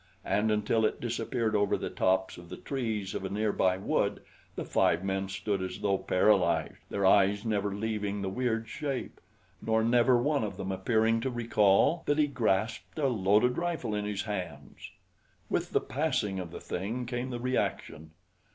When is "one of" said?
10.17-10.57